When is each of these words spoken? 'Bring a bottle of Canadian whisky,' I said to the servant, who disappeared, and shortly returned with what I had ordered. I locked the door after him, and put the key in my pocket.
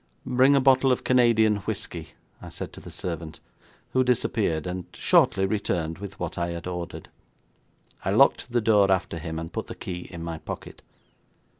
'Bring 0.25 0.55
a 0.55 0.59
bottle 0.59 0.91
of 0.91 1.03
Canadian 1.03 1.57
whisky,' 1.57 2.13
I 2.41 2.49
said 2.49 2.73
to 2.73 2.81
the 2.81 2.89
servant, 2.89 3.39
who 3.93 4.03
disappeared, 4.03 4.65
and 4.65 4.85
shortly 4.95 5.45
returned 5.45 5.99
with 5.99 6.19
what 6.19 6.39
I 6.39 6.49
had 6.49 6.65
ordered. 6.65 7.07
I 8.03 8.09
locked 8.09 8.51
the 8.51 8.61
door 8.61 8.91
after 8.91 9.19
him, 9.19 9.37
and 9.37 9.53
put 9.53 9.67
the 9.67 9.75
key 9.75 10.07
in 10.09 10.23
my 10.23 10.39
pocket. 10.39 10.81